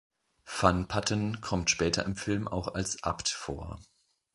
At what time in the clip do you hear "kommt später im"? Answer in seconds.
1.41-2.15